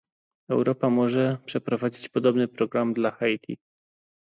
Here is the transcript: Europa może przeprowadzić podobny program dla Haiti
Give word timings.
Europa 0.49 0.89
może 0.89 1.37
przeprowadzić 1.45 2.09
podobny 2.09 2.47
program 2.47 2.93
dla 2.93 3.11
Haiti 3.11 3.57